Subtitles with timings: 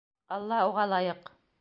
[0.37, 1.35] Аллаһ уға лайыҡ.